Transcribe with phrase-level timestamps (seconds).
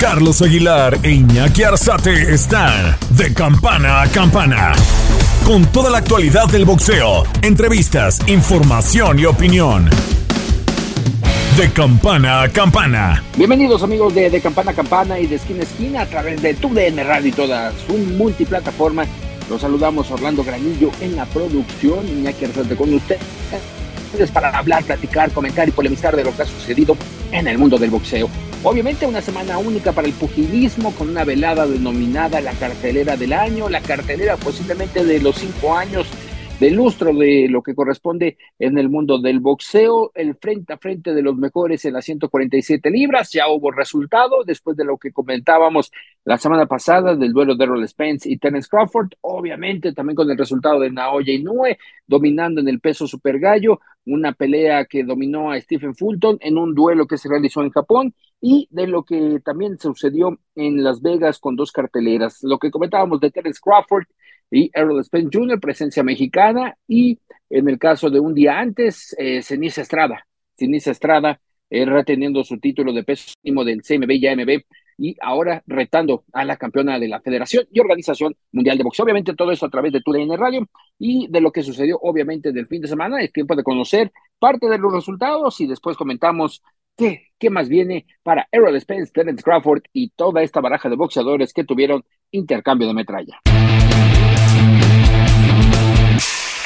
[0.00, 4.72] Carlos Aguilar e Iñaki Arzate están de campana a campana.
[5.44, 9.90] Con toda la actualidad del boxeo, entrevistas, información y opinión.
[11.56, 13.24] De campana a campana.
[13.36, 16.54] Bienvenidos amigos de, de Campana a Campana y de Esquina a Esquina a través de
[16.54, 19.04] TUDN Radio y todas su multiplataforma.
[19.50, 25.68] Los saludamos Orlando Granillo en la producción, Iñaki Arzate con ustedes para hablar, platicar, comentar
[25.68, 26.96] y polemizar de lo que ha sucedido
[27.32, 28.30] en el mundo del boxeo.
[28.64, 33.68] Obviamente una semana única para el pugilismo con una velada denominada la cartelera del año,
[33.68, 36.08] la cartelera posiblemente de los cinco años
[36.58, 41.14] de lustro de lo que corresponde en el mundo del boxeo, el frente a frente
[41.14, 45.92] de los mejores en las 147 libras, ya hubo resultado después de lo que comentábamos
[46.24, 50.36] la semana pasada del duelo de Errol Spence y Terence Crawford, obviamente también con el
[50.36, 55.60] resultado de Naoya Inoue dominando en el peso super gallo, una pelea que dominó a
[55.60, 59.78] Stephen Fulton en un duelo que se realizó en Japón y de lo que también
[59.78, 64.04] sucedió en Las Vegas con dos carteleras, lo que comentábamos de Terence Crawford
[64.50, 67.18] y Errol Spence Jr., presencia mexicana, y
[67.50, 70.26] en el caso de un día antes, eh, Ceniza Estrada,
[70.56, 74.62] Ceniza Estrada eh, reteniendo su título de peso mínimo del CMB y AMB,
[74.98, 79.04] y ahora retando a la campeona de la Federación y Organización Mundial de Boxeo.
[79.04, 80.68] Obviamente todo esto a través de TUDN Radio
[80.98, 83.22] y de lo que sucedió obviamente del fin de semana.
[83.22, 86.62] Es tiempo de conocer parte de los resultados y después comentamos
[86.96, 91.52] qué, qué más viene para Errol Spence, Terence Crawford y toda esta baraja de boxeadores
[91.52, 93.40] que tuvieron intercambio de metralla.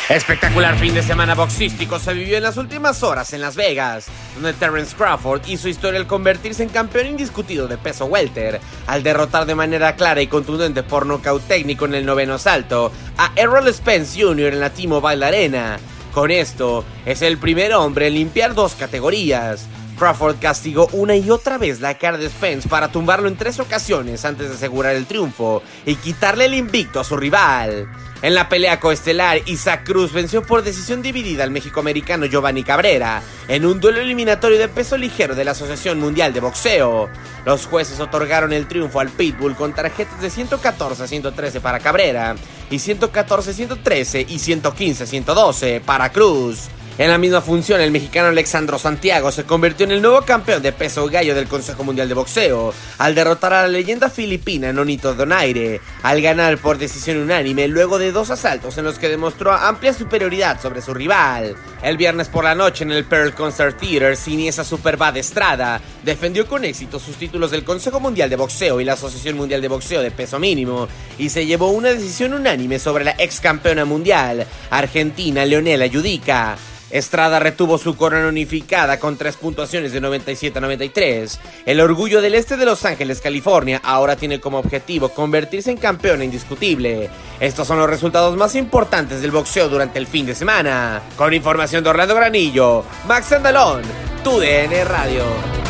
[0.08, 4.52] Espectacular fin de semana boxístico se vivió en las últimas horas en Las Vegas, donde
[4.52, 9.54] Terence Crawford hizo historia al convertirse en campeón indiscutido de peso welter, al derrotar de
[9.54, 14.52] manera clara y contundente por nocaut técnico en el noveno salto a Errol Spence Jr.
[14.52, 15.78] en la T-Mobile Arena.
[16.12, 19.66] Con esto, es el primer hombre en limpiar dos categorías.
[19.98, 24.24] Crawford castigó una y otra vez la cara de Spence para tumbarlo en tres ocasiones
[24.24, 27.88] antes de asegurar el triunfo y quitarle el invicto a su rival.
[28.22, 33.66] En la pelea coestelar, Isaac Cruz venció por decisión dividida al mexicoamericano Giovanni Cabrera en
[33.66, 37.08] un duelo eliminatorio de peso ligero de la Asociación Mundial de Boxeo.
[37.44, 42.36] Los jueces otorgaron el triunfo al Pitbull con tarjetas de 114 a 113 para Cabrera
[42.70, 46.68] y 114 a 113 y 115 a 112 para Cruz.
[46.98, 50.72] En la misma función, el mexicano Alexandro Santiago se convirtió en el nuevo campeón de
[50.72, 55.80] peso gallo del Consejo Mundial de Boxeo, al derrotar a la leyenda filipina Nonito Donaire,
[56.02, 60.60] al ganar por decisión unánime luego de dos asaltos en los que demostró amplia superioridad
[60.60, 61.56] sobre su rival.
[61.82, 66.62] El viernes por la noche en el Pearl Concert Theater, Siniesa Superbad Estrada defendió con
[66.62, 70.10] éxito sus títulos del Consejo Mundial de Boxeo y la Asociación Mundial de Boxeo de
[70.10, 70.86] Peso Mínimo,
[71.18, 76.58] y se llevó una decisión unánime sobre la ex campeona mundial, Argentina Leonela Yudica.
[76.92, 81.40] Estrada retuvo su corona unificada con tres puntuaciones de 97 a 93.
[81.64, 86.22] El orgullo del este de Los Ángeles, California, ahora tiene como objetivo convertirse en campeón
[86.22, 87.08] indiscutible.
[87.40, 91.00] Estos son los resultados más importantes del boxeo durante el fin de semana.
[91.16, 93.82] Con información de Orlando Granillo, Max Andalón,
[94.22, 95.61] TUDN Radio.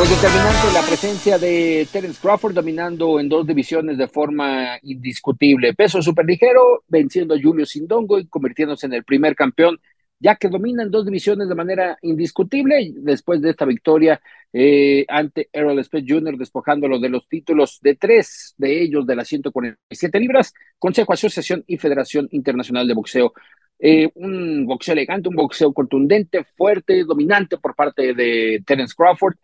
[0.00, 5.74] Pues determinante la presencia de Terence Crawford dominando en dos divisiones de forma indiscutible.
[5.74, 9.78] Peso superligero venciendo a Julio Sindongo y convirtiéndose en el primer campeón,
[10.18, 14.18] ya que domina en dos divisiones de manera indiscutible después de esta victoria
[14.54, 19.28] eh, ante Errol Spence Jr., despojándolo de los títulos de tres de ellos de las
[19.28, 23.34] 147 libras, Consejo, Asociación y Federación Internacional de Boxeo.
[23.78, 29.36] Eh, un boxeo elegante, un boxeo contundente, fuerte, dominante por parte de Terence Crawford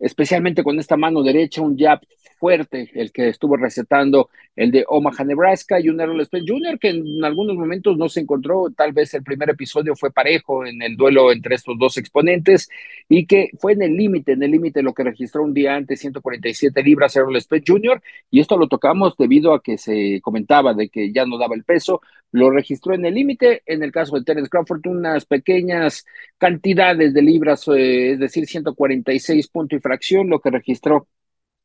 [0.00, 2.00] especialmente con esta mano derecha, un jab
[2.40, 6.88] fuerte, el que estuvo recetando el de Omaha, Nebraska, y un Errol Spence Jr., que
[6.88, 10.96] en algunos momentos no se encontró, tal vez el primer episodio fue parejo en el
[10.96, 12.68] duelo entre estos dos exponentes,
[13.08, 16.00] y que fue en el límite, en el límite lo que registró un día antes,
[16.00, 20.88] 147 libras Errol Spence Jr., y esto lo tocamos debido a que se comentaba de
[20.88, 22.00] que ya no daba el peso,
[22.32, 26.06] lo registró en el límite, en el caso de Terence Crawford, unas pequeñas
[26.38, 31.06] cantidades de libras, eh, es decir, 146 puntos y fracción, lo que registró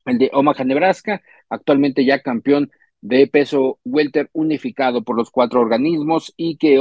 [0.06, 2.72] el de Omaha, Nebraska, actualmente ya campeón
[3.02, 6.80] de peso welter unificado por los cuatro organismos y que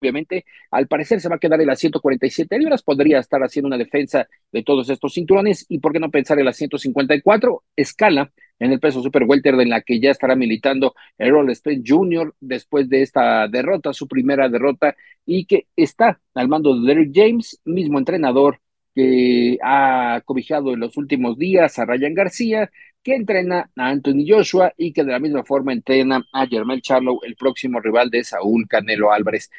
[0.00, 3.78] obviamente al parecer se va a quedar en las 147 libras, podría estar haciendo una
[3.78, 8.72] defensa de todos estos cinturones y por qué no pensar en las 154 escala en
[8.72, 12.34] el peso super welter en la que ya estará militando Errol Spence Jr.
[12.40, 14.94] después de esta derrota, su primera derrota
[15.26, 18.60] y que está al mando de Derrick James, mismo entrenador
[18.94, 22.70] que ha cobijado en los últimos días a Ryan García,
[23.02, 27.20] que entrena a Anthony Joshua y que de la misma forma entrena a Germán Charlo,
[27.22, 29.50] el próximo rival de Saúl Canelo Álvarez.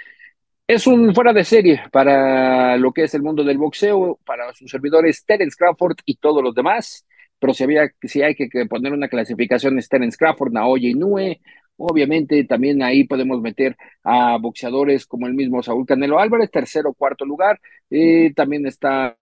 [0.67, 4.71] Es un fuera de serie para lo que es el mundo del boxeo, para sus
[4.71, 7.05] servidores Terence Crawford y todos los demás.
[7.39, 11.39] Pero si, había, si hay que, poner una clasificación es Terence Crawford, Naoya Inoue.
[11.77, 16.93] Obviamente también ahí podemos meter a boxeadores como el mismo Saúl Canelo Álvarez, tercero o
[16.93, 17.59] cuarto lugar.
[17.91, 19.17] Eh, también está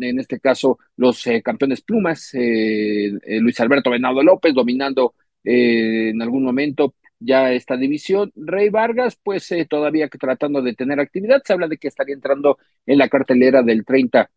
[0.00, 5.14] en este caso los eh, campeones plumas, eh, Luis Alberto Venado López dominando
[5.44, 8.32] en algún momento ya esta división.
[8.36, 12.58] Rey Vargas, pues eh, todavía tratando de tener actividad, se habla de que estaría entrando
[12.86, 14.30] en la cartelera del 30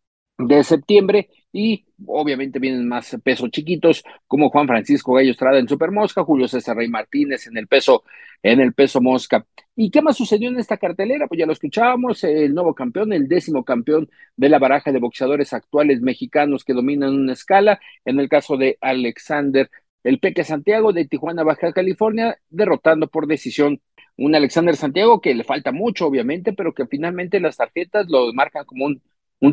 [0.46, 5.90] de septiembre y obviamente vienen más pesos chiquitos como Juan Francisco Gallo Estrada en Super
[5.90, 8.04] Mosca, Julio César Rey Martínez en el peso
[8.42, 9.46] en el peso mosca.
[9.76, 11.28] ¿Y qué más sucedió en esta cartelera?
[11.28, 15.52] Pues ya lo escuchábamos, el nuevo campeón, el décimo campeón de la baraja de boxeadores
[15.52, 19.70] actuales mexicanos que dominan una escala, en el caso de Alexander
[20.04, 23.80] el Peque Santiago de Tijuana, Baja California, derrotando por decisión
[24.16, 28.64] un Alexander Santiago que le falta mucho, obviamente, pero que finalmente las tarjetas lo marcan
[28.64, 29.02] como un,
[29.40, 29.52] un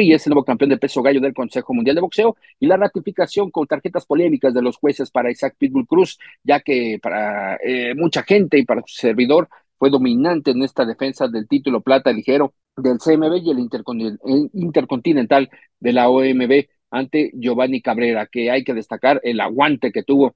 [0.00, 2.36] y es el nuevo campeón de peso gallo del Consejo Mundial de Boxeo.
[2.58, 6.98] Y la ratificación con tarjetas polémicas de los jueces para Isaac Pitbull Cruz, ya que
[7.02, 9.48] para eh, mucha gente y para su servidor
[9.78, 15.48] fue dominante en esta defensa del título plata ligero del CMB y el intercontinental
[15.78, 20.34] de la OMB ante Giovanni Cabrera, que hay que destacar el aguante que tuvo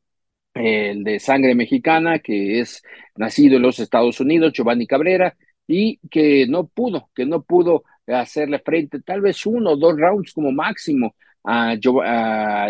[0.54, 2.82] el de sangre mexicana, que es
[3.16, 5.36] nacido en los Estados Unidos, Giovanni Cabrera,
[5.66, 10.32] y que no pudo, que no pudo hacerle frente, tal vez uno o dos rounds
[10.32, 11.14] como máximo
[11.44, 11.74] a,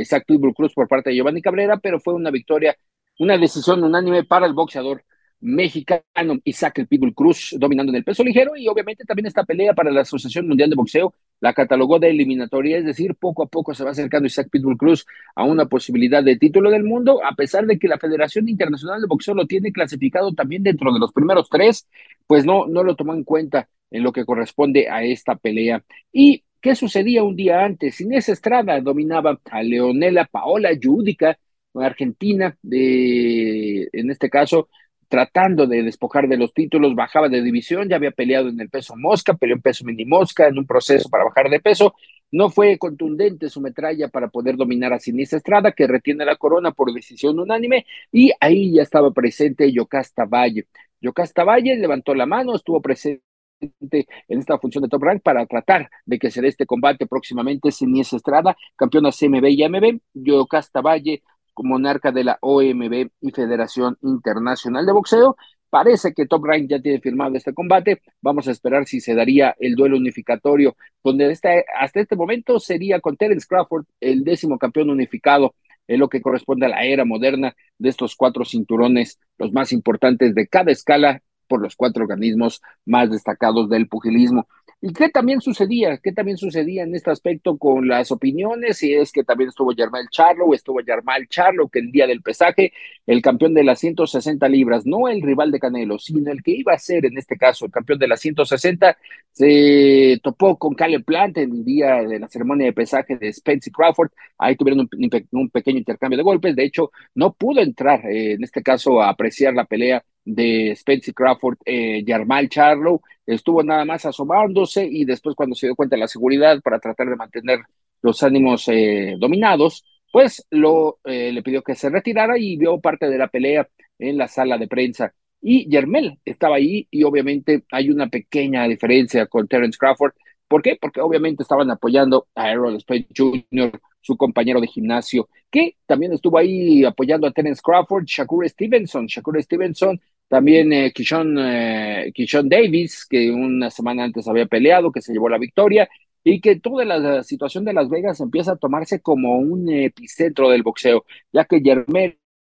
[0.01, 2.77] Isaac Pitbull Cruz por parte de Giovanni Cabrera, pero fue una victoria,
[3.19, 5.05] una decisión unánime para el boxeador
[5.41, 9.91] mexicano Isaac Pitbull Cruz dominando en el peso ligero y obviamente también esta pelea para
[9.91, 13.85] la Asociación Mundial de Boxeo la catalogó de eliminatoria, es decir, poco a poco se
[13.85, 15.05] va acercando Isaac Pitbull Cruz
[15.35, 19.07] a una posibilidad de título del mundo, a pesar de que la Federación Internacional de
[19.07, 21.87] Boxeo lo tiene clasificado también dentro de los primeros tres,
[22.27, 25.85] pues no, no lo tomó en cuenta en lo que corresponde a esta pelea.
[26.13, 28.01] ¿Y qué sucedía un día antes?
[28.01, 31.39] Inés Estrada dominaba a Leonela Paola Yudica,
[31.75, 34.69] argentina, de, en este caso,
[35.09, 38.95] tratando de despojar de los títulos, bajaba de división, ya había peleado en el peso
[38.97, 41.95] mosca, peleó en peso mini mosca, en un proceso para bajar de peso.
[42.31, 46.73] No fue contundente su metralla para poder dominar a Sinisa Estrada, que retiene la corona
[46.73, 50.67] por decisión unánime, y ahí ya estaba presente Yocasta Valle.
[51.01, 53.24] Yocasta Valle levantó la mano, estuvo presente
[53.61, 57.71] en esta función de top rank para tratar de que se dé este combate próximamente.
[57.71, 61.23] Sinisa Estrada, campeona CMB y AMB, Yocasta Valle
[61.63, 65.37] monarca de la OMB y Federación Internacional de Boxeo.
[65.71, 68.01] Parece que Top Rank ya tiene firmado este combate.
[68.21, 73.17] Vamos a esperar si se daría el duelo unificatorio, donde hasta este momento sería con
[73.17, 75.55] Terence Crawford el décimo campeón unificado
[75.87, 80.35] en lo que corresponde a la era moderna de estos cuatro cinturones, los más importantes
[80.35, 84.47] de cada escala por los cuatro organismos más destacados del pugilismo.
[84.87, 85.97] ¿Y qué también sucedía?
[85.97, 88.83] ¿Qué también sucedía en este aspecto con las opiniones?
[88.83, 92.71] Y es que también estuvo Germán Charlo, estuvo Germán Charlo, que el día del pesaje,
[93.07, 96.75] el campeón de las 160 libras, no el rival de Canelo, sino el que iba
[96.75, 98.99] a ser en este caso el campeón de las 160,
[99.33, 103.73] se topó con Caleb Plant en el día de la ceremonia de pesaje de Spencer
[103.73, 104.11] Crawford.
[104.37, 104.87] Ahí tuvieron
[105.31, 106.55] un, pequeño intercambio de golpes.
[106.57, 111.15] De hecho, no pudo entrar eh, en este caso a apreciar la pelea de Spencer
[111.15, 116.01] Crawford, eh, Yarmal Charlo, estuvo nada más asomándose y después cuando se dio cuenta de
[116.01, 117.61] la seguridad para tratar de mantener
[118.03, 123.09] los ánimos eh, dominados, pues lo, eh, le pidió que se retirara y vio parte
[123.09, 125.13] de la pelea en la sala de prensa.
[125.41, 130.13] Y Yermel estaba ahí y obviamente hay una pequeña diferencia con Terence Crawford.
[130.49, 130.79] ¿Por qué?
[130.81, 136.39] Porque obviamente estaban apoyando a Errol Spence Jr., su compañero de gimnasio, que también estuvo
[136.39, 139.07] ahí apoyando a Terence Crawford, Shakur Stevenson.
[139.07, 140.01] Shakur Stevenson
[140.35, 142.13] también eh, Kishon, eh,
[142.43, 145.89] Davis, que una semana antes había peleado, que se llevó la victoria,
[146.25, 150.65] y que toda la situación de Las Vegas empieza a tomarse como un epicentro del
[150.65, 152.19] boxeo, ya que Jermel,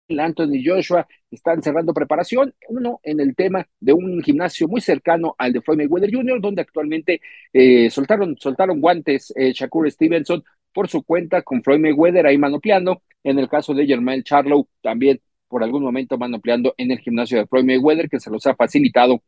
[0.09, 5.53] Anthony Joshua están cerrando preparación, uno en el tema de un gimnasio muy cercano al
[5.53, 7.21] de Floyd Mayweather Jr., donde actualmente
[7.53, 13.03] eh, soltaron, soltaron guantes eh, Shakur Stevenson por su cuenta con Floyd Mayweather ahí manopeando,
[13.25, 15.21] en el caso de Jermel Charlo también
[15.55, 18.57] por algún momento van ampliando en el gimnasio de Floyd Mayweather, que se los ha
[18.57, 19.23] facilitado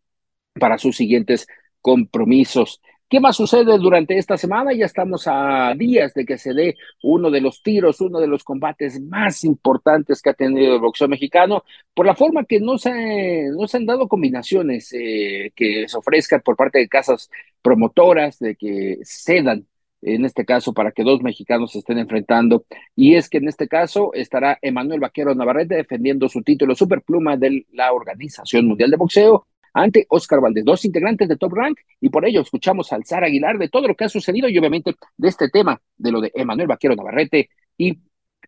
[0.59, 1.47] para sus siguientes
[1.81, 2.81] compromisos.
[3.09, 4.73] ¿Qué más sucede durante esta semana?
[4.73, 8.43] Ya estamos a días de que se dé uno de los tiros, uno de los
[8.43, 11.63] combates más importantes que ha tenido el boxeo mexicano,
[11.95, 16.41] por la forma que no se, no se han dado combinaciones eh, que se ofrezcan
[16.45, 17.31] por parte de casas
[17.63, 19.65] promotoras, de que cedan
[20.03, 22.65] en este caso para que dos mexicanos se estén enfrentando.
[22.95, 27.67] Y es que en este caso estará Emanuel Vaquero Navarrete defendiendo su título superpluma de
[27.73, 32.27] la Organización Mundial de Boxeo ante Oscar Valdés, dos integrantes de Top Rank, y por
[32.27, 35.51] ello escuchamos al Zar Aguilar de todo lo que ha sucedido y obviamente de este
[35.51, 37.99] tema, de lo de Emanuel Vaquero Navarrete y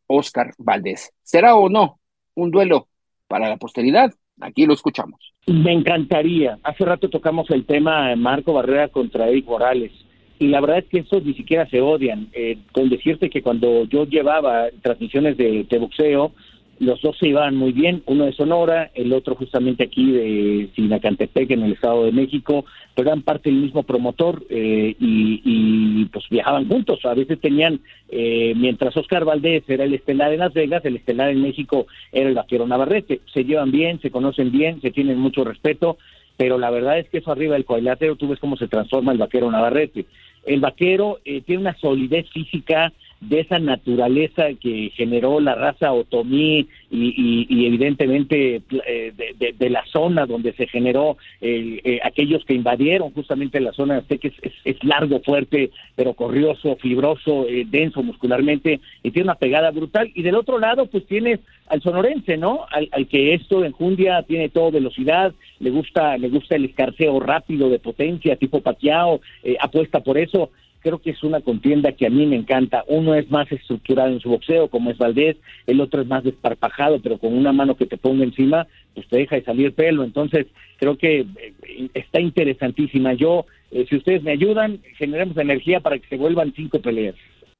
[0.07, 1.13] Oscar Valdés.
[1.23, 2.01] ¿Será o no
[2.35, 2.89] un duelo
[3.27, 4.11] para la posteridad?
[4.41, 5.35] Aquí lo escuchamos.
[5.47, 6.59] Me encantaría.
[6.63, 9.93] Hace rato tocamos el tema Marco Barrera contra Eric Morales.
[10.39, 12.29] Y la verdad es que esos ni siquiera se odian.
[12.33, 16.33] Eh, con decirte que cuando yo llevaba transmisiones de, boxeo,
[16.79, 21.51] los dos se iban muy bien, uno de Sonora, el otro justamente aquí de Sinacantepec
[21.51, 22.65] en el Estado de México,
[22.95, 27.81] pero eran parte del mismo promotor eh, y, pues viajaban juntos, a veces tenían,
[28.11, 32.29] eh, mientras Oscar Valdés era el estelar en Las Vegas, el estelar en México era
[32.29, 35.99] el vaquero Navarrete, se llevan bien, se conocen bien, se tienen mucho respeto,
[36.37, 39.19] pero la verdad es que eso arriba del cuadrilátero tú ves cómo se transforma el
[39.19, 40.07] vaquero Navarrete.
[40.49, 46.69] El vaquero eh, tiene una solidez física, de esa naturaleza que generó la raza otomí
[46.91, 49.13] y, evidentemente eh,
[49.59, 54.33] de, la zona donde se generó eh, aquellos que invadieron justamente la zona, sé que
[54.65, 60.11] es, largo, fuerte, pero corrioso, fibroso, eh, denso muscularmente y tiene una pegada brutal.
[60.15, 62.67] Y del otro lado, pues tiene al sonorense, ¿no?
[62.71, 67.69] Al, al que esto enjundia, tiene todo velocidad, le gusta, le gusta el escarceo rápido
[67.69, 69.21] de potencia, tipo pateado,
[69.61, 70.51] apuesta por eso
[70.89, 72.83] creo que es una contienda que a mí me encanta.
[72.89, 76.99] Uno es más estructurado en su boxeo, como es Valdés, el otro es más desparpajado,
[77.03, 80.03] pero con una mano que te ponga encima, pues te deja de salir pelo.
[80.03, 80.47] Entonces,
[80.79, 83.13] creo que eh, está interesantísima.
[83.13, 87.17] Yo, eh, si ustedes me ayudan, generemos energía para que se vuelvan cinco peleas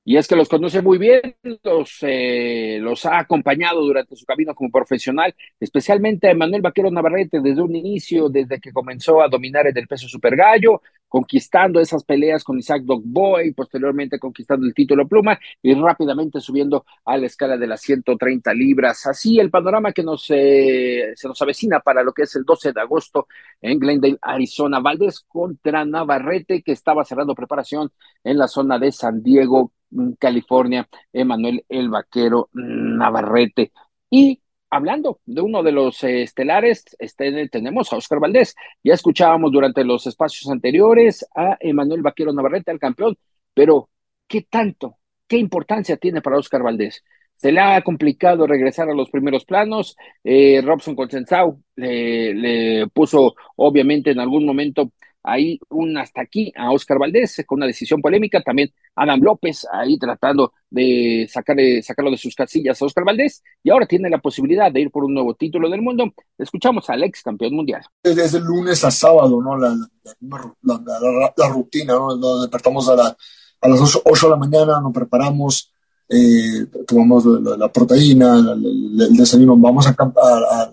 [0.09, 1.21] y es que los conoce muy bien,
[1.63, 7.43] los, eh, los ha acompañado durante su camino como profesional, especialmente a Manuel Vaquero Navarrete
[7.43, 12.05] desde un inicio, desde que comenzó a dominar en el peso super gallo, conquistando esas
[12.05, 17.59] peleas con Isaac Dogboy, posteriormente conquistando el título pluma y rápidamente subiendo a la escala
[17.59, 19.07] de las 130 libras.
[19.07, 22.73] Así el panorama que nos, eh, se nos avecina para lo que es el 12
[22.73, 23.27] de agosto
[23.61, 24.81] en Glendale, Arizona.
[24.81, 27.91] Valdés contra Navarrete, que estaba cerrando preparación
[28.25, 29.73] en la zona de San Diego,
[30.19, 33.73] California, Emanuel el Vaquero Navarrete.
[34.11, 34.41] Y
[34.71, 38.55] hablando de uno de los estelares, este, tenemos a Oscar Valdés.
[38.83, 43.17] Ya escuchábamos durante los espacios anteriores a Emanuel Vaquero Navarrete, al campeón,
[43.55, 43.89] pero
[44.27, 47.03] ¿qué tanto, qué importancia tiene para Oscar Valdés?
[47.37, 49.97] Se le ha complicado regresar a los primeros planos.
[50.25, 54.91] Eh, Robson Consensau le puso, obviamente, en algún momento
[55.29, 59.99] ahí un hasta aquí a Oscar Valdés con una decisión polémica, también Adam López ahí
[59.99, 64.73] tratando de sacarle, sacarlo de sus casillas a Oscar Valdés y ahora tiene la posibilidad
[64.73, 66.13] de ir por un nuevo título del mundo.
[66.37, 67.83] Escuchamos al ex campeón mundial.
[68.03, 69.57] Desde lunes a sábado, ¿no?
[69.57, 69.77] La,
[70.23, 72.17] la, rutina, ¿no?
[72.17, 73.17] Nos despertamos a,
[73.61, 75.73] a las 8, de la mañana, nos preparamos,
[76.09, 79.97] eh, tomamos la, proteína, el, desayuno, vamos a,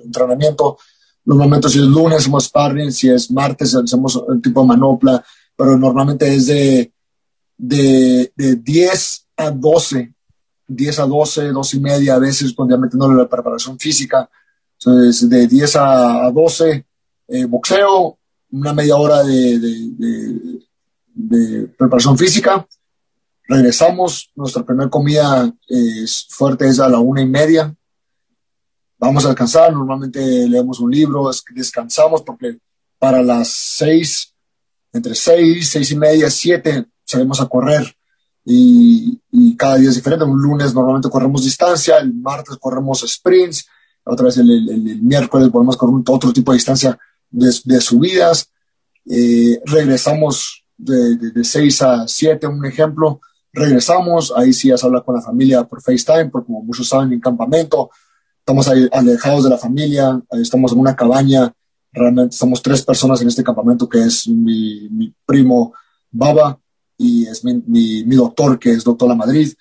[0.04, 0.78] entrenamiento
[1.26, 5.78] Normalmente si es lunes hacemos sparring, si es martes hacemos el tipo de manopla, pero
[5.78, 6.94] normalmente es de,
[7.58, 10.14] de, de 10 a 12,
[10.68, 14.30] 10 a 12, 12 y media a veces, cuando ya metiéndole la preparación física.
[14.80, 16.86] Entonces, de 10 a, 12,
[17.28, 18.20] eh, boxeo,
[18.52, 20.60] una media hora de, de,
[21.14, 22.68] de, preparación física.
[23.48, 27.76] Regresamos, nuestra primera comida es fuerte es a la una y media,
[28.98, 32.58] vamos a descansar, normalmente leemos un libro, descansamos porque
[32.98, 34.34] para las seis,
[34.94, 37.96] entre seis, seis y media, siete, salimos a correr
[38.44, 39.20] y,
[39.58, 40.26] cada día es diferente.
[40.26, 43.68] Un lunes normalmente corremos distancia, el martes corremos sprints,
[44.04, 46.98] otra vez el, miércoles podemos correr otro tipo de distancia
[47.30, 48.50] de, subidas.
[49.08, 53.22] Eh, regresamos de, de, de 6 a 7, un ejemplo,
[53.54, 57.14] regresamos, ahí sí ya se habla con la familia por FaceTime, porque como muchos saben,
[57.14, 57.90] en campamento,
[58.48, 61.52] estamos alejados de la familia, estamos en una cabaña,
[61.92, 65.74] realmente somos tres personas en este campamento, que es mi, primo
[66.12, 66.60] Baba
[66.96, 69.52] y es mi, mi, doctor, que es doctor La Madrid.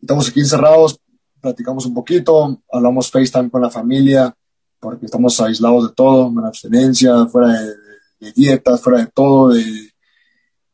[0.00, 0.98] Estamos aquí encerrados,
[1.38, 4.34] platicamos un poquito, hablamos FaceTime con la familia,
[4.80, 9.50] porque estamos aislados de todo, en abstenencia, fuera de, dietas, fuera de todo.
[9.50, 9.92] De...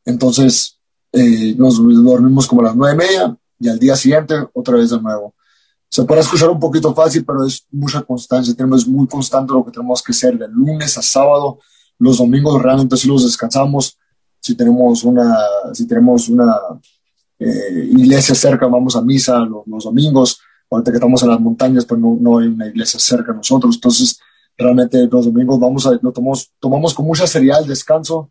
[0.05, 0.79] Entonces,
[1.11, 4.91] eh, nos dormimos como a las nueve y media y al día siguiente otra vez
[4.91, 5.35] de nuevo
[5.89, 8.55] se puede escuchar un poquito fácil, pero es mucha constancia.
[8.55, 11.59] Tenemos muy constante lo que tenemos que hacer de lunes a sábado.
[11.99, 13.99] Los domingos realmente sí los descansamos.
[14.41, 15.37] Si tenemos una,
[15.73, 16.53] si tenemos una
[17.39, 20.41] eh, iglesia cerca, vamos a misa los, domingos.
[20.71, 23.77] Ahorita que estamos en las montañas, pues no, no, hay una iglesia cerca nosotros.
[23.77, 24.19] Entonces,
[24.59, 28.31] realmente los domingos vamos a, lo tomamos, tomamos con mucha seriedad el descanso.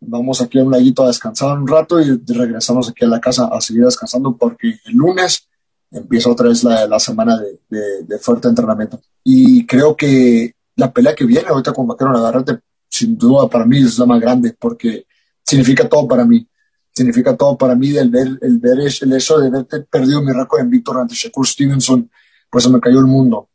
[0.00, 3.48] Vamos aquí a un laguito a descansar un rato y regresamos aquí a la casa
[3.50, 5.48] a seguir descansando porque el lunes
[5.94, 9.00] empieza otra vez la, la semana de, de, fuerte entrenamiento.
[9.22, 13.78] Y creo que la pelea que viene ahorita con Vaquero Navarrete sin duda para mí
[13.78, 15.06] es la más grande porque
[15.42, 16.46] significa todo para mí.
[16.92, 20.60] Significa todo para mí el ver, el ver el hecho de haber perdido mi récord
[20.60, 22.10] en Víctor ante Shakur Stevenson,
[22.50, 23.48] pues se me cayó el mundo.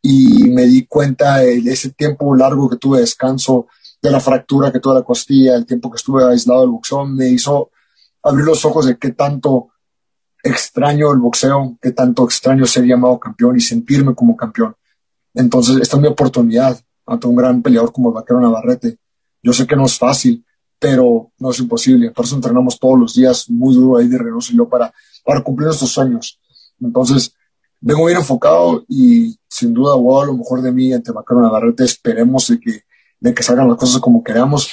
[0.00, 3.66] Y me di cuenta de ese tiempo largo que tuve de descanso,
[4.00, 7.28] de la fractura que tuve la costilla, el tiempo que estuve aislado del boxeo, me
[7.28, 7.70] hizo
[8.22, 9.68] abrir los ojos de qué tanto
[10.42, 14.74] extraño el boxeo, qué tanto extraño ser llamado campeón y sentirme como campeón.
[15.34, 18.98] Entonces, esta es mi oportunidad ante un gran peleador como el Vaquero Navarrete.
[19.42, 20.44] Yo sé que no es fácil,
[20.78, 22.10] pero no es imposible.
[22.10, 24.92] Por eso entrenamos todos los días muy duro ahí de Reynoso y yo para,
[25.24, 26.40] para cumplir nuestros sueños.
[26.80, 27.32] Entonces,
[27.80, 31.84] vengo bien enfocado y sin duda voy a lo mejor de mí ante Vaquero Navarrete.
[31.84, 32.82] Esperemos de que,
[33.20, 34.70] de que salgan las cosas como queramos.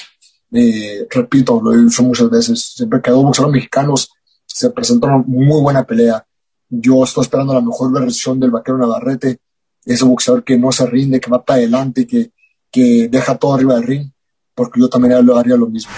[0.52, 4.10] Eh, repito, lo he dicho muchas veces, siempre que dos mexicanos
[4.56, 6.24] se presentó una muy buena pelea.
[6.70, 9.38] Yo estoy esperando la mejor versión del Vaquero Navarrete,
[9.84, 12.30] ese boxeador que no se rinde, que va para adelante, que,
[12.72, 14.10] que deja todo arriba del ring
[14.54, 15.92] porque yo también haría lo mismo.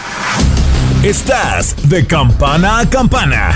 [1.05, 3.55] Estás de campana a campana.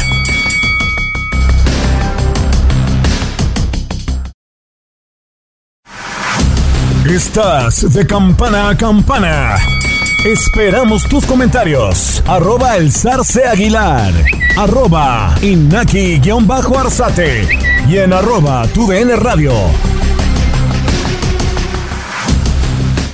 [7.11, 9.57] Estás de campana a campana.
[10.25, 12.23] Esperamos tus comentarios.
[12.29, 14.13] Arroba el zarce aguilar.
[14.57, 17.49] Arroba inaki-arzate.
[17.89, 19.53] Y en arroba tu radio.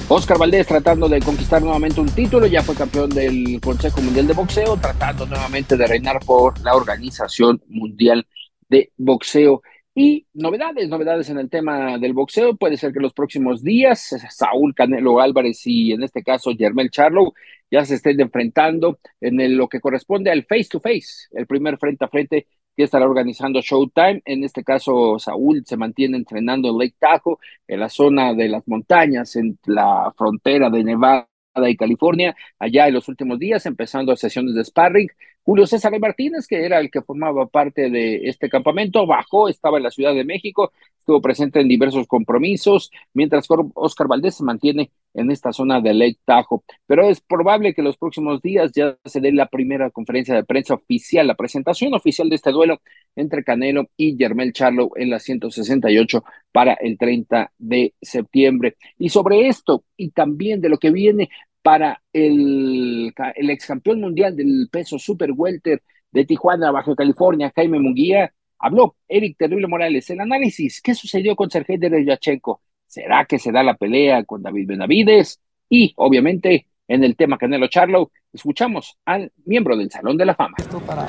[0.09, 4.35] Oscar Valdés tratando de conquistar nuevamente un título, ya fue campeón del Consejo Mundial de
[4.35, 8.27] Boxeo, tratando nuevamente de reinar por la Organización Mundial
[8.69, 9.63] de Boxeo.
[10.01, 12.55] Y novedades, novedades en el tema del boxeo.
[12.55, 17.35] Puede ser que los próximos días Saúl Canelo Álvarez y en este caso Germel Charlo
[17.69, 22.05] ya se estén enfrentando en lo que corresponde al face to face, el primer frente
[22.05, 24.23] a frente que estará organizando Showtime.
[24.25, 28.69] En este caso, Saúl se mantiene entrenando en Lake Tahoe, en la zona de las
[28.69, 31.27] montañas, en la frontera de Nevada
[31.67, 35.09] y California, allá en los últimos días, empezando sesiones de sparring.
[35.49, 39.85] Julio César Martínez, que era el que formaba parte de este campamento, bajó, estaba en
[39.85, 45.31] la Ciudad de México, estuvo presente en diversos compromisos, mientras Oscar Valdés se mantiene en
[45.31, 46.61] esta zona de Lake Tahoe.
[46.87, 50.75] Pero es probable que los próximos días ya se dé la primera conferencia de prensa
[50.75, 52.83] oficial, la presentación oficial de este duelo
[53.17, 58.77] entre Canelo y Germel Charlo en la 168 para el 30 de septiembre.
[58.99, 61.31] Y sobre esto y también de lo que viene
[61.69, 67.79] para el, el ex campeón mundial del peso super welter de Tijuana, Baja California, Jaime
[67.79, 70.09] Munguía, habló Eric Terrible Morales.
[70.09, 72.63] El análisis, ¿qué sucedió con Sergei Dereyachenko?
[72.87, 75.43] ¿Será que se da la pelea con David Benavides?
[75.69, 80.57] Y, obviamente, en el tema Canelo Charlo, escuchamos al miembro del Salón de la Fama.
[80.87, 81.05] Para,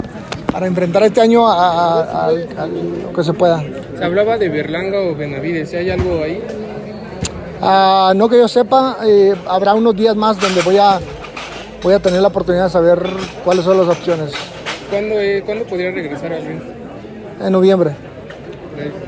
[0.52, 3.64] para enfrentar este año a, lo que se pueda.
[3.98, 6.44] Se hablaba de Berlanga o Benavides, ¿hay algo ahí?
[7.62, 11.00] Ah, no que yo sepa, eh, habrá unos días más donde voy a,
[11.84, 13.06] voy a tener la oportunidad de saber
[13.44, 14.32] cuáles son las opciones.
[14.90, 16.62] ¿Cuándo, eh, ¿cuándo podría regresar al ring?
[17.42, 17.92] En noviembre.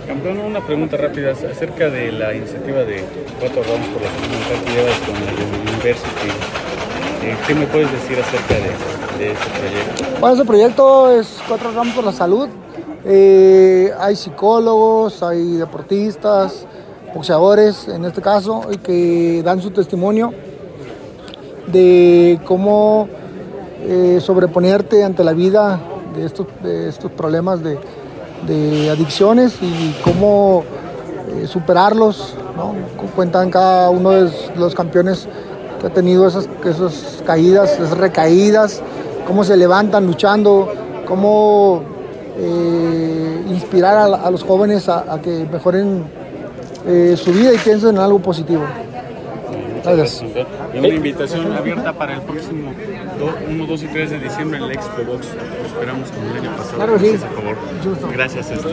[0.06, 3.06] Campeón, una pregunta rápida acerca de la iniciativa de
[3.40, 6.28] cuatro rounds por la comunidad que llevas con la University.
[7.24, 10.20] Eh, ¿Qué me puedes decir acerca de, de ese proyecto?
[10.20, 12.50] Bueno, ese proyecto es cuatro rounds por la salud.
[13.06, 16.66] hay psicólogos, hay deportistas,
[17.14, 20.34] boxeadores en este caso, que dan su testimonio
[21.68, 23.08] de cómo
[23.84, 25.80] eh, sobreponerte ante la vida
[26.16, 27.80] de estos, estos problemas de,
[28.90, 30.64] adicciones y cómo
[31.36, 32.36] eh, superarlos.
[33.16, 35.28] Cuentan cada uno de los campeones
[35.80, 38.82] que ha tenido esas, esas caídas, esas recaídas,
[39.28, 40.70] cómo se levantan luchando,
[41.08, 41.82] cómo
[42.38, 46.21] eh, inspirar a, los jóvenes a que mejoren
[46.86, 48.64] eh, su vida y piensen en algo positivo.
[49.84, 50.24] Gracias.
[50.74, 52.74] Y una invitación abierta para el próximo
[53.50, 55.28] 1, 2 y 3 de diciembre en el Expo Box.
[55.62, 56.76] Lo esperamos como el año pasado.
[56.76, 57.18] Claro, sí.
[58.14, 58.52] Gracias.
[58.52, 58.70] Este.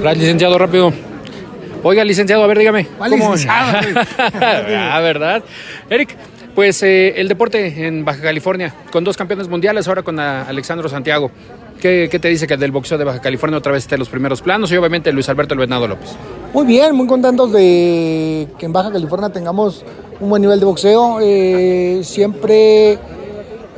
[0.00, 0.92] Gracias, licenciado, rápido.
[1.82, 2.86] Oiga, licenciado, a ver, dígame.
[2.98, 3.34] ¿Cómo?
[3.48, 5.42] ah, ¿verdad?
[5.88, 6.16] Eric,
[6.54, 11.30] pues eh, el deporte en Baja California, con dos campeones mundiales, ahora con Alexandro Santiago.
[11.80, 14.42] ¿Qué, te dice que del boxeo de Baja California otra vez esté en los primeros
[14.42, 14.70] planos?
[14.70, 16.10] Y obviamente Luis Alberto El Venado López.
[16.52, 19.82] Muy bien, muy contentos de que en Baja California tengamos
[20.20, 21.18] un buen nivel de boxeo.
[21.22, 22.98] Eh, siempre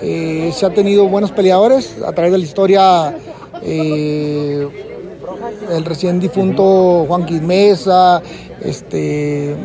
[0.00, 3.16] eh, se ha tenido buenos peleadores a través de la historia.
[3.62, 4.68] Eh,
[5.70, 8.20] el recién difunto Juan Mesa,
[8.60, 9.56] este,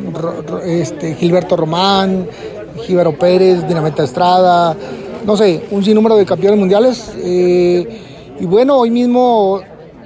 [0.66, 2.28] este, Gilberto Román,
[2.84, 4.76] Gíbaro Pérez, Dinamita Estrada,
[5.26, 7.12] no sé, un sinnúmero de campeones mundiales.
[8.40, 9.62] Y bueno, hoy mismo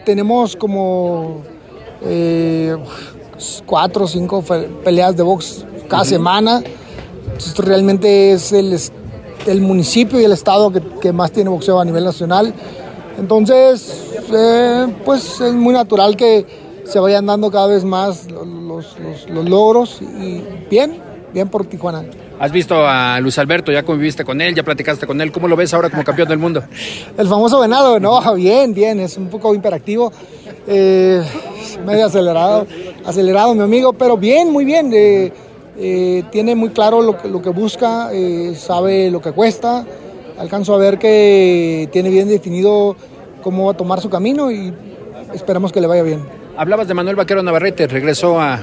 [0.06, 1.42] tenemos como
[2.02, 2.78] eh,
[3.66, 4.44] cuatro o cinco
[4.84, 6.64] peleas de box cada semana.
[7.38, 8.78] Esto realmente es el,
[9.48, 12.54] el municipio y el estado que, que, más tiene boxeo a nivel nacional.
[13.18, 16.46] Entonces, eh, pues es muy natural que
[16.86, 21.02] se vayan dando cada vez más los, los, los logros y bien,
[21.34, 22.06] bien por Tijuana.
[22.42, 25.32] Has visto a Luis Alberto, ya conviviste con él, ya platicaste con él.
[25.32, 26.64] ¿Cómo lo ves ahora como campeón del mundo?
[27.16, 30.12] El famoso venado, no, bien, bien, es un poco imperactivo,
[30.66, 31.22] eh,
[31.86, 32.66] medio acelerado,
[33.06, 34.92] acelerado mi amigo, pero bien, muy bien.
[34.92, 35.32] Eh,
[35.78, 39.86] eh, tiene muy claro lo que, lo que busca, eh, sabe lo que cuesta.
[40.40, 42.96] Alcanzo a ver que tiene bien definido
[43.44, 44.74] cómo va a tomar su camino y
[45.32, 46.41] esperamos que le vaya bien.
[46.62, 48.60] Hablabas de Manuel Vaquero Navarrete, regresó a,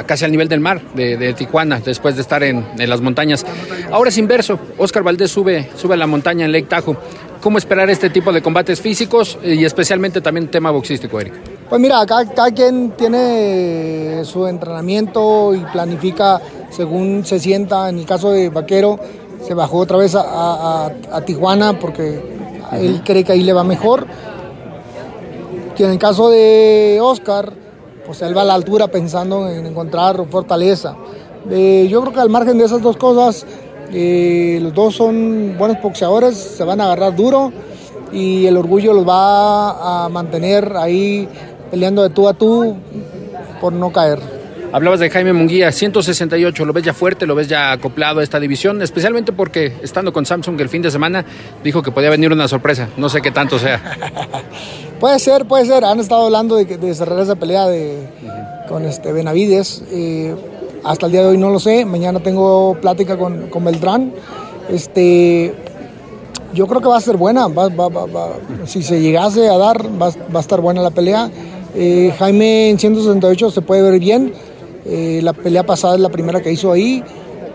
[0.00, 3.00] a casi al nivel del mar de, de Tijuana después de estar en, en, las
[3.00, 3.46] montañas.
[3.92, 6.96] Ahora es inverso, Oscar Valdés sube, sube a la montaña en Lake Tahoe.
[7.40, 11.34] ¿Cómo esperar este tipo de combates físicos y especialmente también tema boxístico, Eric?
[11.68, 17.88] Pues mira, cada, cada quien tiene su entrenamiento y planifica según se sienta.
[17.88, 18.98] En el caso de Vaquero,
[19.46, 22.80] se bajó otra vez a, a, a Tijuana porque uh -huh.
[22.80, 24.08] él cree que ahí le va mejor
[25.76, 27.52] que en el caso de Oscar,
[28.04, 30.96] pues él va a la altura pensando en encontrar fortaleza.
[31.50, 33.46] Eh, yo creo que al margen de esas dos cosas,
[33.92, 37.52] eh, los dos son buenos boxeadores, se van a agarrar duro
[38.12, 41.28] y el orgullo los va a mantener ahí
[41.70, 42.76] peleando de tú a tú
[43.60, 44.18] por no caer.
[44.72, 48.40] Hablabas de Jaime Munguía, 168, ¿lo ves ya fuerte, lo ves ya acoplado a esta
[48.40, 48.80] división?
[48.80, 51.26] Especialmente porque estando con Samsung el fin de semana
[51.62, 53.80] dijo que podía venir una sorpresa, no sé qué tanto sea.
[55.02, 58.06] puede ser, puede ser, han estado hablando de, de cerrar esa pelea de,
[58.68, 60.32] con este Benavides, eh,
[60.84, 64.12] hasta el día de hoy no lo sé, mañana tengo plática con, con Beltrán,
[64.70, 65.56] este,
[66.54, 68.28] yo creo que va a ser buena, va, va, va,
[68.64, 71.28] si se llegase a dar va, a estar buena la pelea.
[71.74, 74.32] Eh, Jaime en 168 se puede ver bien,
[74.86, 77.02] eh, la pelea pasada es la primera que hizo ahí.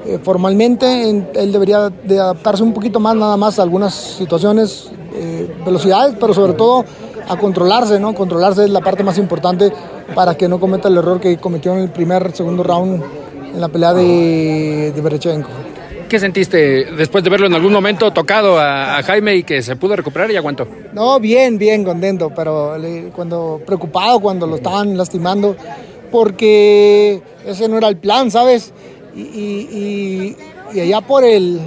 [0.06, 4.92] Eh, formalmente en, él debería de adaptarse un poquito más nada más a algunas situaciones,
[5.14, 6.84] eh, velocidades, pero sobre todo
[7.28, 8.14] a controlarse, ¿no?
[8.14, 9.72] Controlarse es la parte más importante
[10.16, 13.04] para que no cometa el error que cometió en el primer, segundo round
[13.54, 15.50] en la pelea de, de Berechenko.
[16.08, 19.76] ¿Qué sentiste después de verlo en algún momento tocado a, a, Jaime y que se
[19.76, 20.66] pudo recuperar y aguantó?
[20.94, 22.76] No, bien, bien, contento, pero
[23.14, 25.58] cuando preocupado cuando lo estaban lastimando,
[26.10, 28.72] porque ese no era el plan, ¿sabes?
[29.14, 30.36] Y, y,
[30.74, 31.60] y, y allá por el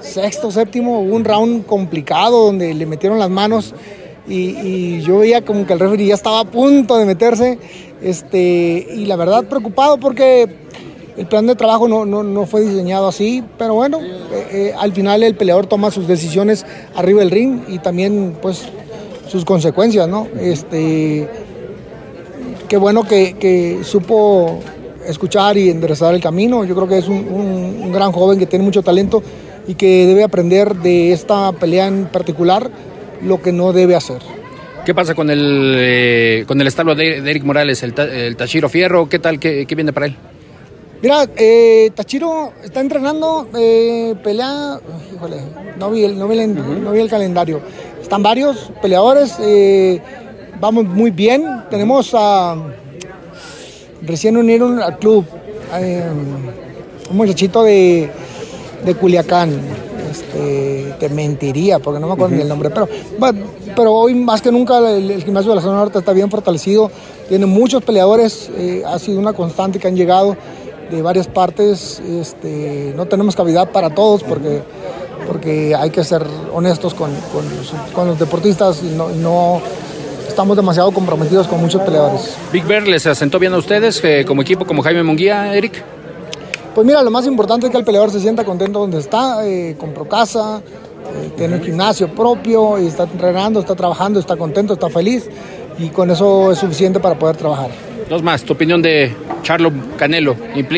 [0.00, 3.74] sexto, séptimo, hubo un round complicado donde le metieron las manos
[4.26, 7.58] y, yo veía como que el referee ya estaba a punto de meterse
[8.02, 10.48] este, y la verdad preocupado porque
[11.16, 14.92] el plan de trabajo no, no, no fue diseñado así, pero bueno, eh, eh, al
[14.92, 18.64] final el peleador toma sus decisiones arriba del ring y también pues
[19.28, 20.26] sus consecuencias, ¿no?
[20.40, 21.28] Este,
[22.68, 24.58] qué bueno que, supo
[25.06, 26.64] escuchar y enderezar el camino.
[26.64, 27.16] Yo creo que es un,
[27.82, 29.22] un, gran joven que tiene mucho talento
[29.68, 32.70] y que debe aprender de esta pelea en particular
[33.24, 34.22] lo que no debe hacer.
[34.84, 38.68] ¿Qué pasa con el, eh, con el establo de, de, Eric Morales, el, el Tachiro
[38.68, 39.08] Fierro?
[39.08, 39.38] ¿Qué tal?
[39.38, 40.16] ¿Qué, qué viene para él?
[41.04, 44.80] Mira, eh, Tachiro está entrenando, eh, pelea,
[45.14, 45.36] híjole,
[45.78, 46.80] no vi el, no vi el, uh -huh.
[46.80, 47.60] no vi el calendario.
[48.00, 50.00] Están varios peleadores, eh,
[50.60, 51.44] vamos muy bien.
[51.68, 52.56] Tenemos a,
[54.00, 55.26] recién unieron al club,
[57.10, 58.08] un muchachito de,
[58.84, 59.60] de Culiacán,
[60.14, 62.42] este, te mentiría porque no me acuerdo -huh.
[62.42, 62.88] el nombre, pero,
[63.74, 66.90] pero hoy más que nunca el, gimnasio de la zona norte está bien fortalecido,
[67.28, 70.36] tiene muchos peleadores, eh, ha sido una constante que han llegado
[70.90, 72.00] de varias partes.
[72.20, 74.62] Este, no tenemos cavidad para todos porque,
[75.26, 76.22] porque hay que ser
[76.52, 77.10] honestos con,
[77.94, 79.60] con, los deportistas y no, y no,
[80.28, 82.36] estamos demasiado comprometidos con muchos peleadores.
[82.52, 85.82] Big Bear les asentó bien a ustedes eh, como equipo, como Jaime Munguía, Eric.
[86.74, 89.76] Pues mira, lo más importante es que el peleador se sienta contento donde está, eh,
[89.78, 94.90] compró casa, eh, tiene un gimnasio propio, y está entrenando, está trabajando, está contento, está
[94.90, 95.28] feliz
[95.78, 97.70] y con eso es suficiente para poder trabajar.
[98.08, 100.36] Dos más, tu opinión de Charlo Canelo.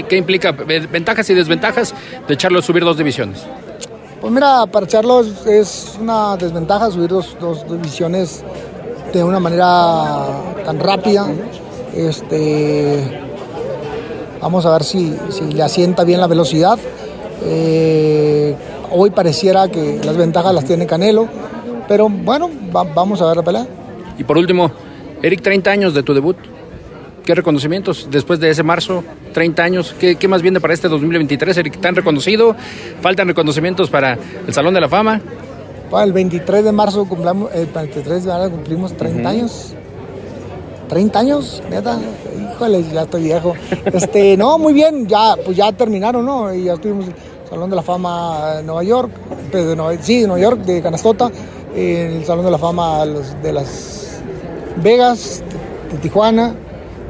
[0.09, 1.95] ¿Qué implica ventajas y desventajas
[2.29, 3.43] de Charlo subir dos divisiones?
[4.21, 8.45] Pues mira, para Charlo es una desventaja subir dos, dos divisiones
[9.13, 10.27] de una manera
[10.65, 11.27] tan rápida.
[11.95, 13.26] Este,
[14.41, 16.79] vamos a ver si, si le asienta bien la velocidad.
[17.45, 18.55] Eh,
[18.91, 21.29] hoy pareciera que las ventajas las tiene Canelo,
[21.89, 23.67] pero bueno, va, vamos a ver la pelea.
[24.19, 24.71] Y por último,
[25.23, 26.37] Eric, 30 años de tu debut.
[27.25, 29.03] ¿Qué reconocimientos después de ese marzo?
[29.33, 29.95] 30 años.
[29.99, 31.57] ¿Qué, qué más viene para este 2023?
[31.57, 32.55] Eric, ¿tan reconocido?
[33.01, 35.21] ¿Faltan reconocimientos para el Salón de la Fama?
[36.03, 39.29] El 23 de marzo cumplamos, el 23 de marzo cumplimos 30 uh -huh.
[39.29, 39.75] años.
[40.89, 41.99] 30 años, neta.
[42.53, 43.55] híjole, ya estoy viejo.
[43.85, 46.53] Este, no, muy bien, ya, pues ya terminaron, ¿no?
[46.55, 49.11] Y ya estuvimos en el Salón de la Fama de Nueva York,
[49.51, 51.31] pues, de Nueva, sí, de Nueva York, de Canastota,
[51.75, 54.23] en el Salón de la Fama de las
[54.83, 55.43] Vegas,
[55.93, 56.55] de, Tijuana.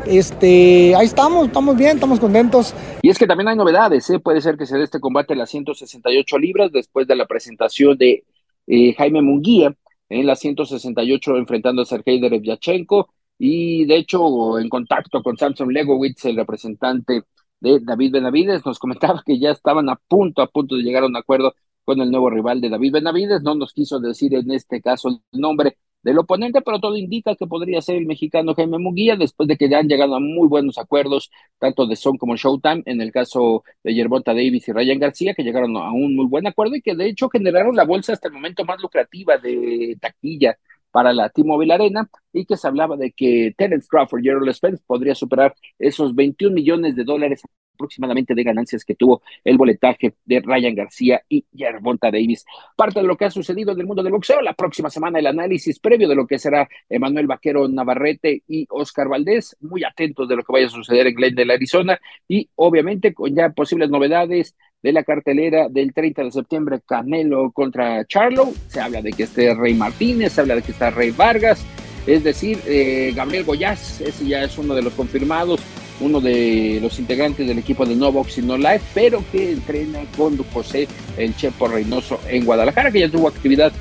[0.06, 2.74] Este, ahí estamos, estamos bien, estamos contentos.
[3.02, 4.20] Y es que también hay novedades, ¿eh?
[4.20, 7.98] puede ser que se dé este combate a las 168 libras después de la presentación
[7.98, 8.24] de
[8.66, 9.74] eh, Jaime Munguía
[10.08, 13.08] en las 168 enfrentando a Sergei Derevyachenko
[13.38, 17.22] y de hecho en contacto con Samson Legowitz, el representante
[17.60, 21.06] de David Benavides, nos comentaba que ya estaban a punto, a punto de llegar a
[21.06, 24.80] un acuerdo con el nuevo rival de David Benavides, no nos quiso decir en este
[24.82, 29.16] caso el nombre del oponente, pero todo indica que podría ser el mexicano Jaime Muguía,
[29.16, 32.82] después de que ya han llegado a muy buenos acuerdos, tanto de Son como Showtime,
[32.86, 36.46] en el caso de Yerbota Davis y Ryan García, que llegaron a un muy buen
[36.46, 40.56] acuerdo y que de hecho generaron la bolsa hasta el momento más lucrativa de taquilla
[40.96, 45.14] para la T-Mobile Arena y que se hablaba de que Terence Crawford Errol Spence podría
[45.14, 47.42] superar esos 21 millones de dólares
[47.74, 52.46] aproximadamente de ganancias que tuvo el boletaje de Ryan García y Gervonta Davis.
[52.74, 55.26] Parte de lo que ha sucedido en el mundo del boxeo, la próxima semana el
[55.26, 60.36] análisis previo de lo que será Emanuel Vaquero Navarrete y Oscar Valdés, muy atentos de
[60.36, 64.56] lo que vaya a suceder en Glendale, Arizona y obviamente con ya posibles novedades
[64.86, 68.52] de la cartelera del 30 de septiembre, Canelo contra Charlo.
[68.68, 71.64] Se habla de que esté Rey Martínez, se habla de que está Rey Vargas,
[72.06, 75.60] es decir, eh, Gabriel Goyaz, ese ya es uno de los confirmados,
[75.98, 80.38] uno de los integrantes del equipo de No Boxing No Life, pero que entrena con
[80.52, 83.72] José el Chepo Reynoso en Guadalajara, que ya tuvo actividad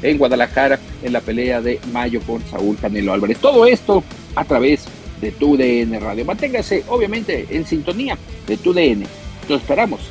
[0.00, 3.36] en Guadalajara en la pelea de mayo con Saúl Canelo Álvarez.
[3.36, 4.02] Todo esto
[4.34, 4.86] a través
[5.20, 6.24] de tu DN Radio.
[6.24, 9.04] Manténgase obviamente en sintonía de tu DN.
[9.46, 10.10] Lo esperamos